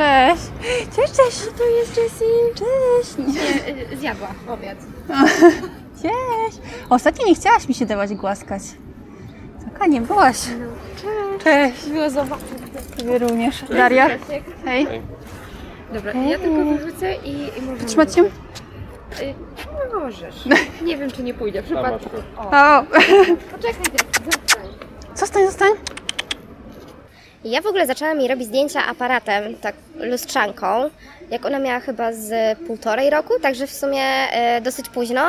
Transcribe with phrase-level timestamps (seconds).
[0.00, 0.42] Cześć.
[0.96, 1.38] Cześć, cześć.
[1.58, 2.24] To jest Jessie.
[2.54, 3.34] Cześć.
[3.34, 4.78] Nie, y, zjadła obiad.
[6.02, 6.58] Cześć.
[6.90, 8.62] Ostatnio nie chciałaś mi się dawać głaskać.
[9.72, 10.36] Taka nie byłaś.
[10.60, 10.66] No,
[10.96, 11.44] cześć.
[11.44, 11.86] Cześć.
[11.86, 12.48] Miło zobaczyć.
[12.96, 13.64] Tobie również.
[13.64, 14.06] Daria.
[14.06, 14.44] Krasiek.
[14.64, 14.86] Hej.
[15.92, 17.84] Dobra, ja tylko wyrzucę i, i może...
[17.84, 18.22] Trzymać cię?
[18.22, 18.28] Y,
[19.92, 20.34] No możesz.
[20.86, 22.10] Nie wiem, czy nie pójdę przypadkiem.
[22.36, 22.84] O, O.
[23.52, 23.84] poczekaj,
[24.24, 24.68] zostań.
[25.14, 25.70] Zostań, zostań.
[27.44, 30.90] Ja w ogóle zaczęłam jej robić zdjęcia aparatem, tak lustrzanką,
[31.30, 35.20] jak ona miała chyba z półtorej roku, także w sumie e, dosyć późno.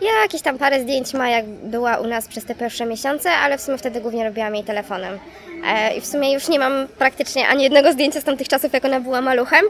[0.00, 3.58] Ja jakieś tam parę zdjęć ma, jak była u nas przez te pierwsze miesiące, ale
[3.58, 5.18] w sumie wtedy głównie robiłam jej telefonem.
[5.66, 8.84] E, I w sumie już nie mam praktycznie ani jednego zdjęcia z tamtych czasów, jak
[8.84, 9.64] ona była maluchem.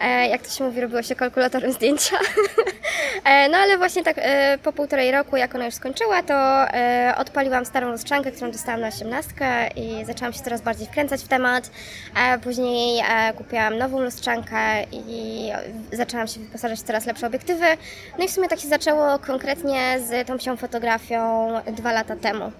[0.00, 2.16] E, jak to się mówi, robiło się kalkulatorem zdjęcia.
[3.50, 4.20] no ale właśnie tak
[4.62, 6.34] po półtorej roku, jak ona już skończyła, to
[7.16, 11.70] odpaliłam starą lustrzankę, którą dostałam na osiemnastkę i zaczęłam się coraz bardziej wkręcać w temat.
[12.42, 13.02] Później
[13.36, 15.50] kupiłam nową lustrzankę i
[15.92, 17.66] zaczęłam się wyposażać w coraz lepsze obiektywy.
[18.18, 22.52] No i w sumie tak się zaczęło konkretnie z tą psią fotografią dwa lata temu.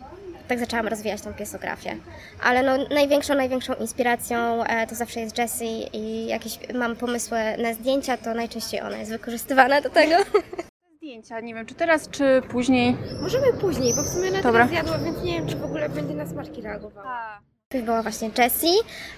[0.48, 1.96] Tak zaczęłam rozwijać tą piesografię.
[2.42, 7.74] Ale no, największą, największą inspiracją e, to zawsze jest Jessie i jakieś mam pomysły na
[7.74, 10.14] zdjęcia, to najczęściej ona jest wykorzystywana do tego.
[10.96, 12.96] Zdjęcia, nie wiem, czy teraz, czy później.
[13.22, 14.52] Możemy później, bo w sumie na Dobra.
[14.52, 17.40] teraz zjadła, więc nie wiem, czy w ogóle będzie na smaczki reagowała.
[17.72, 18.74] Najpierw była właśnie Jessie,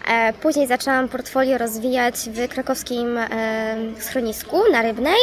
[0.09, 3.29] e, później zaczęłam portfolio rozwijać w krakowskim e,
[3.99, 5.19] schronisku na Rybnej.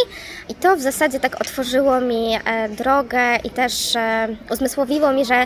[0.49, 3.93] I to w zasadzie tak otworzyło mi e, drogę i też
[4.51, 5.45] uzmysłowiło mi, że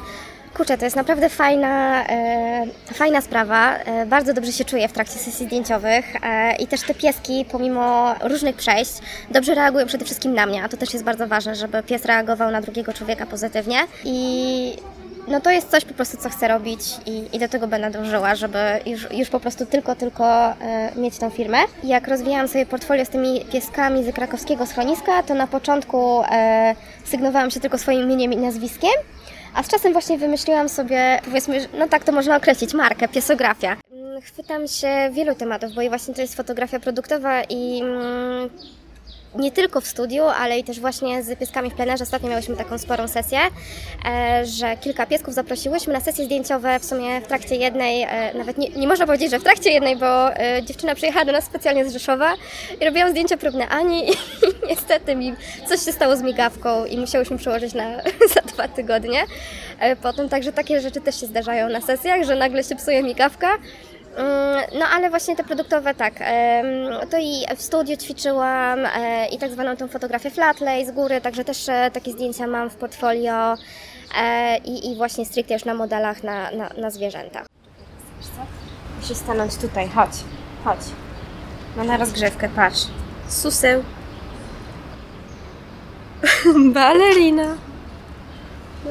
[0.54, 2.06] kurczę, to jest naprawdę fajna,
[2.94, 3.76] fajna sprawa,
[4.08, 6.06] bardzo dobrze się czuję w trakcie sesji zdjęciowych
[6.60, 8.92] i też te pieski pomimo różnych przejść
[9.32, 12.52] dobrze reagują przede wszystkim na mnie, a to też jest bardzo ważne, żeby pies reagował
[12.52, 13.78] na drugiego człowieka pozytywnie.
[14.04, 14.74] I
[15.28, 18.36] no to jest coś po prostu, co chcę robić i, i do tego będę dążyła,
[18.36, 21.58] żeby już, już po prostu tylko, tylko e, mieć tą firmę.
[21.84, 27.52] Jak rozwijałam sobie portfolio z tymi pieskami z krakowskiego schroniska, to na początku e, sygnowałam
[27.52, 28.92] się tylko swoim imieniem i nazwiskiem,
[29.56, 33.78] a z czasem właśnie wymyśliłam sobie, powiedzmy, no tak to można określić, markę, piesografia.
[33.92, 38.50] Mm, Chwytam się wielu tematów, bo i właśnie to jest fotografia produktowa i mm,
[39.36, 42.04] nie tylko w studiu, ale i też właśnie z pieskami w plenerze.
[42.04, 43.40] Ostatnio miałyśmy taką sporą sesję,
[44.06, 48.58] e, że kilka piesków zaprosiłyśmy na sesje zdjęciowe w sumie w trakcie jednej, e, nawet
[48.58, 51.90] nie, nie można powiedzieć, że w trakcie jednej, bo e, dziewczyna przyjechała do nas specjalnie
[51.90, 52.34] z Rzeszowa
[52.82, 54.14] i robiłam zdjęcia próbne Ani i
[54.70, 55.34] niestety mi
[55.70, 57.98] coś się stało z migawką i musiałyśmy przełożyć na
[58.36, 59.24] za dwa tygodnie.
[60.02, 63.48] Potem także takie rzeczy też się zdarzają na sesjach, że nagle się psuje migawka.
[64.18, 66.14] Mm, No ale właśnie te produktowe tak,
[67.12, 71.44] to i w studiu ćwiczyłam e, i tak zwaną tą fotografię flatlay z góry, także
[71.44, 73.56] też e, takie zdjęcia mam w portfolio
[74.22, 77.46] e, i, i właśnie stricte już na modelach na, na, na zwierzętach.
[79.02, 80.12] Musisz stanąć tutaj, chodź,
[80.64, 80.80] chodź.
[81.78, 82.82] Ma na rozgrzewkę, patrz.
[83.28, 83.84] Suseł.
[86.74, 87.56] Balerina.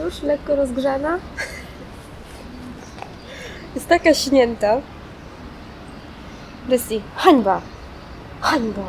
[0.04, 1.18] Już lekko rozgrzana.
[3.74, 4.80] Jest taka śnięta.
[6.70, 7.60] Lucy, hańba.
[8.40, 8.82] Hańba.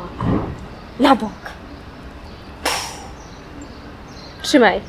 [1.00, 1.30] Na bok.
[4.42, 4.80] Trzymaj.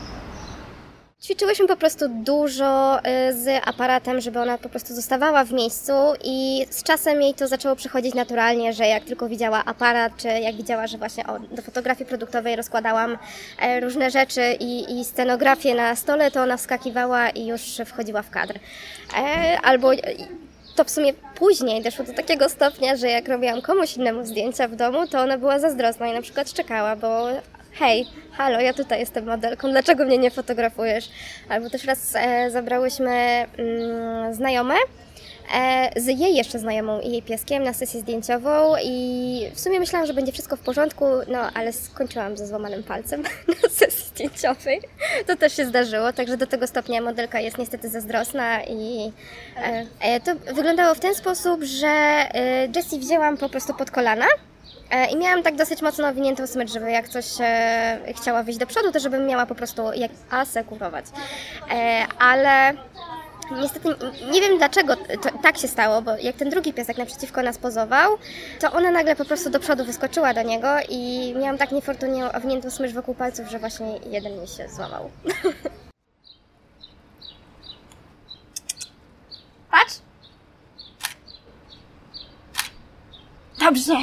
[1.23, 3.01] Ćwiczyłyśmy po prostu dużo y,
[3.33, 5.93] z aparatem, żeby ona po prostu zostawała w miejscu
[6.23, 10.55] i z czasem jej to zaczęło przychodzić naturalnie, że jak tylko widziała aparat, czy jak
[10.55, 13.17] widziała, że właśnie o, do fotografii produktowej rozkładałam
[13.59, 18.29] e, różne rzeczy i, i scenografię na stole, to ona wskakiwała i już wchodziła w
[18.29, 18.59] kadr.
[19.17, 19.91] E, albo
[20.75, 24.75] to w sumie później doszło do takiego stopnia, że jak robiłam komuś innemu zdjęcia w
[24.75, 27.27] domu, to ona była zazdrosna i na przykład szczekała, bo
[27.71, 31.09] hej, halo, ja tutaj jestem modelką, dlaczego mnie nie fotografujesz?
[31.49, 34.75] Albo też raz e, zabrałyśmy mm, znajome
[35.95, 40.13] z jej jeszcze znajomą i jej pieskiem na sesję zdjęciową i w sumie myślałam, że
[40.13, 43.23] będzie wszystko w porządku, no ale skończyłam ze złamanym palcem
[43.63, 44.81] na sesji zdjęciowej.
[45.27, 49.11] To też się zdarzyło, także do tego stopnia modelka jest niestety zazdrosna i
[49.57, 54.25] e, e, to wyglądało w ten sposób, że e, Jessie wzięłam po prostu pod kolana
[54.93, 58.67] E, I miałam tak dosyć mocno owiniętą smycz, żeby jak coś e, chciała wyjść do
[58.67, 61.05] przodu, to żebym miała po prostu jak asekurować.
[61.71, 62.73] E, ale
[63.61, 63.89] niestety
[64.31, 68.17] nie wiem dlaczego to, tak się stało, bo jak ten drugi piesek naprzeciwko nas pozował,
[68.59, 72.71] to ona nagle po prostu do przodu wyskoczyła do niego i miałam tak niefortunnie owiniętą
[72.71, 75.11] smycz wokół palców, że właśnie jeden mi się złamał.
[79.71, 79.99] Patrz.
[83.59, 83.93] Dobrze.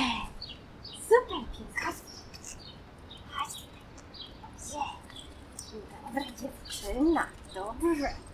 [1.08, 1.96] Super pies, chodź.
[3.32, 3.54] Chodź.
[4.42, 4.84] Dobrze.
[6.06, 8.29] Dobra dziewczyna, dobrze.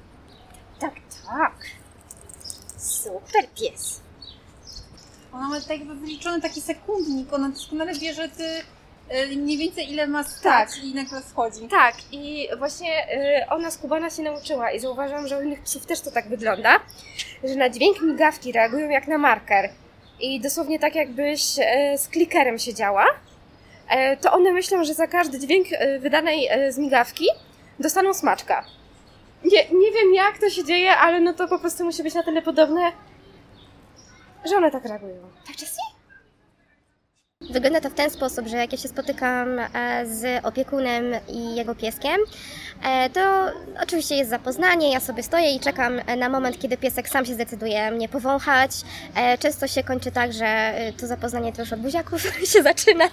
[1.26, 1.55] Tak, tak.
[2.76, 4.00] Super pies.
[5.32, 9.93] Ona ma tak jakby wyliczony taki sekundnik, ona doskonale wie, że ty y, mniej więcej
[9.93, 11.69] ile ma stać i nagle wchodzi.
[11.69, 13.06] Tak, i właśnie
[13.43, 16.28] y, ona z Kubana się nauczyła i zauważyłam, że u innych psów też to tak
[16.28, 16.81] wygląda,
[17.44, 19.70] że na dźwięk migawki reagują jak na marker.
[20.20, 23.06] I dosłownie tak jakbyś y, z klikerem siedziała,
[24.20, 25.67] to one myślą, że za każdy dźwięk
[26.00, 27.26] wydanej z migawki
[27.78, 28.64] dostaną smaczka.
[29.53, 32.23] Nie, nie wiem jak to się dzieje, ale no to po prostu musi być na
[32.23, 32.93] tyle podobne,
[34.45, 35.31] że one tak reagują.
[35.47, 35.97] Tak, Jessie?
[37.51, 41.75] Wygląda to w ten sposób, że jak ja się spotykam e, z opiekunem i jego
[41.75, 42.17] pieskiem,
[43.14, 43.20] to
[43.82, 47.90] oczywiście jest zapoznanie, ja sobie stoję i czekam na moment, kiedy piesek sam się zdecyduje
[47.90, 48.70] mnie powąchać.
[49.17, 53.05] E, Często się kończy tak, że e, to zapoznanie to już od buziaków się zaczyna.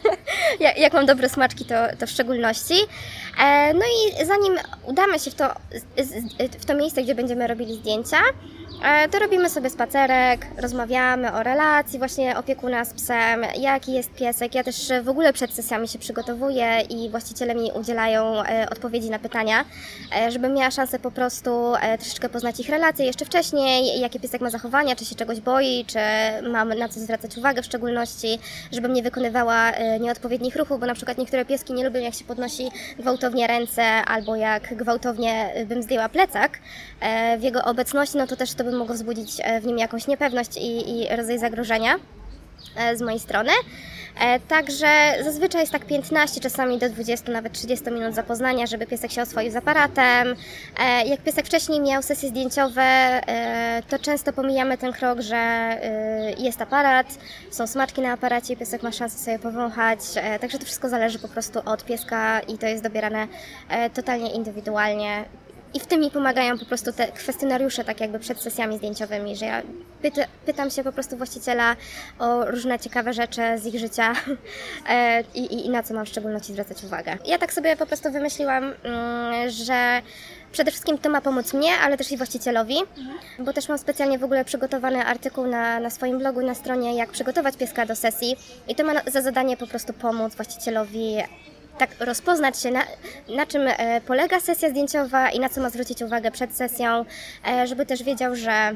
[0.77, 2.74] Jak- mam dobre smaczki, to, to w szczególności.
[3.44, 4.56] E, No i zanim
[4.88, 5.54] udamy się w to,
[6.60, 8.18] w to miejsce, gdzie będziemy robili zdjęcia,
[8.86, 14.56] E, to robimy sobie spacerek, rozmawiamy o relacji właśnie opiekuna z psem, jaki jest piesek.
[14.56, 19.19] Ja też w ogóle przed sesjami się przygotowuję i właściciele mi udzielają e, odpowiedzi na
[19.19, 19.53] pytania,
[20.16, 24.42] e, żebym miała szansę po prostu e, troszeczkę poznać ich relacje jeszcze wcześniej, jakie piesek
[24.42, 26.00] ma zachowania, czy się czegoś boi, czy
[26.50, 28.40] mam na co zwracać uwagę w szczególności,
[28.72, 32.26] żebym nie wykonywała e, nieodpowiednich ruchów, bo na przykład niektóre pieski nie lubią jak się
[32.26, 36.60] podnosi gwałtownie ręce albo jak gwałtownie bym zdjęła plecak
[37.40, 41.02] w jego obecności, no to też to by mogło wzbudzić w nim jakąś niepewność i,
[41.02, 41.96] i rodzaj zagrożenia
[42.96, 43.52] z mojej strony.
[44.19, 49.12] E, Także zazwyczaj jest tak 15, czasami do 20, nawet 30 minut zapoznania, żeby piesek
[49.12, 50.36] się oswoił z aparatem.
[50.80, 55.44] E, Jak piesek wcześniej miał sesje zdjęciowe, e, to często pomijamy ten krok, że
[56.38, 57.07] jest aparat,
[57.51, 60.00] są smaczki na aparacie, piesek ma szansę sobie powąchać.
[60.42, 63.27] Także to wszystko zależy po prostu od pieska i to jest dobierane
[63.94, 65.25] totalnie indywidualnie.
[65.74, 69.46] I w tym mi pomagają po prostu te kwestionariusze, tak jakby przed sesjami zdjęciowymi, że
[69.46, 69.62] ja
[70.02, 71.75] pyta, pytam się po prostu właściciela
[72.20, 74.14] o różne ciekawe rzeczy z ich życia
[74.90, 77.18] e, i, i, i na co mam w szczególności zwracać uwagę.
[77.25, 80.02] Ja tak sobie po prostu wymyśliłam, mm, że
[80.52, 82.75] przede wszystkim to ma pomóc mnie, ale też i właścicielowi,
[83.40, 87.10] bo też mam specjalnie w ogóle przygotowany artykuł na, na swoim blogu, na stronie, jak
[87.10, 88.36] przygotować pieska do sesji
[88.68, 91.18] i to ma za zadanie po prostu pomóc właścicielowi
[91.88, 92.84] tak rozpoznać się, na,
[93.36, 97.06] na czym e, polega sesja zdjęciowa i na co ma zwrócić uwagę przed sesją,
[97.48, 98.76] e, żeby też wiedział, że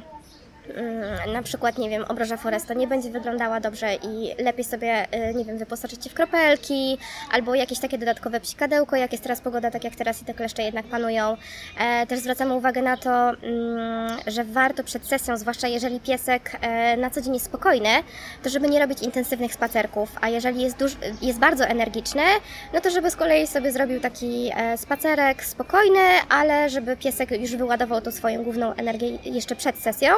[1.33, 5.45] na przykład, nie wiem, obroża Foresta nie będzie wyglądała dobrze i lepiej sobie, y, nie
[5.45, 6.97] wiem, wyposażyć się w kropelki
[7.31, 10.63] albo jakieś takie dodatkowe psikadełko, jak jest teraz pogoda, tak jak teraz i te kleszcze
[10.63, 11.37] jednak panują.
[11.79, 16.97] E, Też zwracamy uwagę na to, mm, że warto przed sesją, zwłaszcza jeżeli piesek e,
[16.97, 17.89] na co dzień jest spokojny,
[18.43, 22.23] to żeby nie robić intensywnych spacerków, a jeżeli jest, duż, jest bardzo energiczny,
[22.73, 25.99] no to żeby z kolei sobie zrobił taki e, spacerek spokojny,
[26.29, 30.09] ale żeby piesek już wyładował tą swoją główną energię jeszcze przed sesją.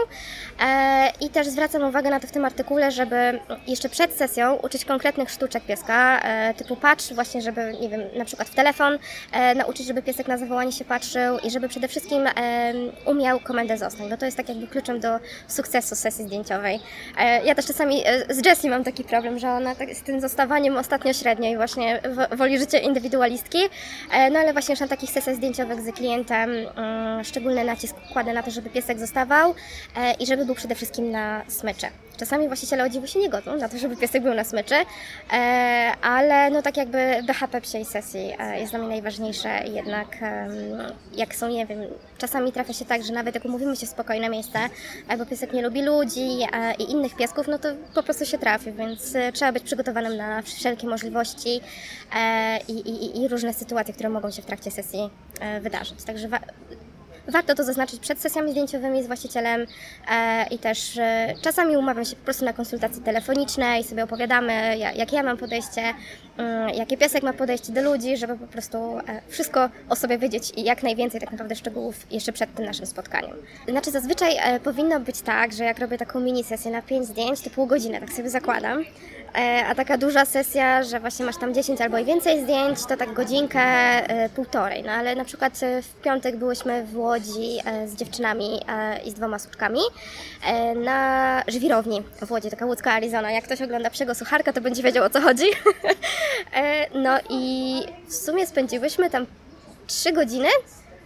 [0.61, 4.85] E, I też zwracam uwagę na to w tym artykule, żeby jeszcze przed sesją uczyć
[4.85, 8.99] konkretnych sztuczek pieska, e, typu patrz, właśnie żeby, nie wiem, na przykład w telefon
[9.31, 12.23] e, nauczyć, żeby piesek na zawołanie się patrzył i żeby przede wszystkim
[13.05, 16.79] umiał komendę zostań, bo to jest tak jakby kluczem do sukcesu sesji zdjęciowej.
[17.45, 21.13] Ja też czasami z Jessie mam taki problem, że ona tak, z tym zostawaniem ostatnio
[21.13, 22.01] średnio i właśnie
[22.31, 23.59] woli życia indywidualistki,
[24.31, 28.43] no ale właśnie już na takich sesjach zdjęciowych z klientem mm, szczególny nacisk kładę na
[28.43, 29.55] to, żeby piesek zostawał
[30.19, 31.87] i żeby był przede wszystkim na smyczy.
[32.19, 35.35] Czasami właściciele o się nie godzą na to, żeby piesek był na smyczy, e,
[36.01, 40.17] ale no tak jakby BHP psiej sesji e, jest dla mnie najważniejsze jednak
[41.15, 41.79] jak są, nie wiem,
[42.17, 44.59] czasami trafia się tak, że nawet jak umówimy się w spokojne miejsce,
[45.07, 48.71] albo piesek nie lubi ludzi e, i innych piesków, no to po prostu się trafi,
[48.71, 51.61] więc trzeba być przygotowanym na wszelkie możliwości
[52.67, 55.09] i, i, i różne sytuacje, które mogą się w trakcie sesji
[55.61, 56.03] wydarzyć.
[56.03, 56.29] Także
[57.31, 59.65] Warto to zaznaczyć przed sesjami zdjęciowymi z właścicielem
[60.11, 64.91] e, i też e, czasami umawiam się po prostu na konsultacji telefonicznej, sobie opowiadamy, ja,
[64.91, 65.93] jak ja mam podejście,
[66.37, 70.51] mm, jakie piesek ma podejście do ludzi, żeby po prostu e, wszystko o sobie wiedzieć
[70.57, 73.35] i jak najwięcej tak naprawdę szczegółów jeszcze przed tym naszym spotkaniem.
[73.67, 77.49] Znaczy zazwyczaj powinno być tak, że jak robię taką mini sesję na 5 zdjęć, to
[77.49, 78.83] pół godziny, tak sobie zakładam.
[79.35, 82.97] E, A taka duża sesja, że właśnie masz tam 10 albo i więcej zdjęć, to
[82.97, 84.83] tak godzinkę, e, półtorej.
[84.83, 88.61] No ale na przykład e, w piątek byłyśmy w Łodzi z dziewczynami
[89.05, 89.79] i z dwoma suczkami
[90.45, 93.31] e, na żwirowni w Łodzi, taka łódzka Arizona.
[93.31, 95.45] Jak ktoś ogląda psiego sucharka, to będzie wiedział o co chodzi.
[96.93, 97.73] No i
[98.07, 99.25] w sumie spędziłyśmy tam
[99.87, 100.47] 3 godziny.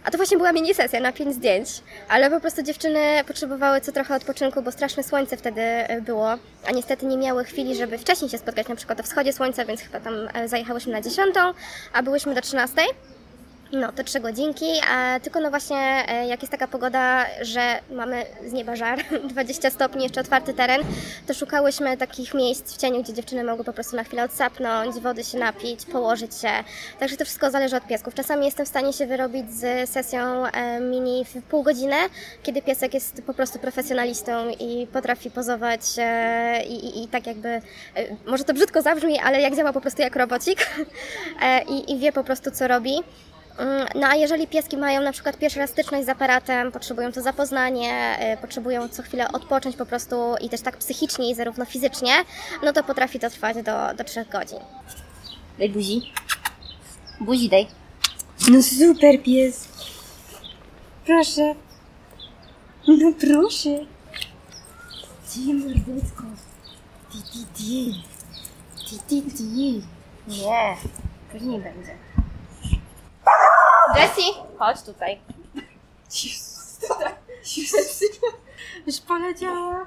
[0.04, 1.68] A to właśnie była mini sesja na pięć zdjęć,
[2.08, 6.30] ale po prostu dziewczyny potrzebowały co trochę odpoczynku, bo straszne słońce wtedy e, było,
[6.66, 9.80] a niestety nie miały chwili, żeby wcześniej się spotkać, na przykład o wschodzie słońca, więc
[9.80, 11.40] chyba tam e, zajechałyśmy na dziesiątą,
[11.92, 12.82] a byłyśmy do 13.
[13.76, 18.26] No, te trzy godzinki, a tylko no właśnie e, jak jest taka pogoda, że mamy
[18.46, 18.98] z nieba żar,
[19.30, 20.82] 20 stopni, jeszcze otwarty teren,
[21.26, 25.24] to szukałyśmy takich miejsc w cieniu, gdzie dziewczyny mogły po prostu na chwilę odsapnąć, wody
[25.24, 26.48] się napić, położyć się.
[26.98, 28.14] Także to wszystko zależy od piesków.
[28.14, 31.96] Czasami jestem w stanie się wyrobić z sesją e, mini w pół godziny,
[32.42, 37.60] kiedy piesek jest po prostu profesjonalistą i potrafi pozować e, i, i, i tak jakby,
[38.26, 40.70] może to brzydko zabrzmi, ale jak działa po prostu jak robocik
[41.74, 42.94] i, i wie po prostu co robi.
[43.58, 47.22] Mm, No a jeżeli pieski mają na przykład pierwszy raz styczność z aparatem, potrzebują to
[47.22, 52.12] zapoznanie, y, potrzebują co chwilę odpocząć po prostu i też tak psychicznie i zarówno fizycznie,
[52.62, 54.58] no to potrafi to trwać do, do 3 godzin.
[55.58, 56.12] Daj buzi.
[57.20, 57.66] Buzi daj.
[58.50, 59.68] No super pies.
[61.06, 61.54] Proszę.
[62.88, 63.70] No proszę.
[65.26, 66.22] Gdzie mordeczko?
[67.12, 68.02] Ti, ti, ti.
[68.86, 69.82] Ti, ti, ti.
[70.28, 70.76] Nie,
[71.32, 71.94] później będzie.
[73.96, 75.20] Jessie, chodź tutaj.
[78.86, 79.86] Już poleciała.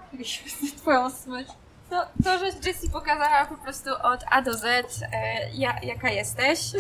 [0.78, 1.48] Twoją smycz.
[1.92, 6.60] No, to, że Jessie pokazała po prostu od A do Z, e, ja, jaka jesteś.